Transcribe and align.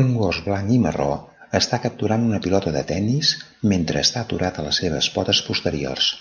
Un 0.00 0.08
gos 0.22 0.40
blanc 0.48 0.72
i 0.74 0.74
marró 0.86 1.06
està 1.60 1.78
capturant 1.84 2.26
una 2.26 2.40
pilota 2.48 2.74
de 2.76 2.82
tennis 2.92 3.32
mentre 3.74 4.04
està 4.08 4.26
aturat 4.28 4.60
a 4.64 4.68
les 4.68 4.82
seves 4.86 5.10
potes 5.16 5.42
posteriors. 5.50 6.12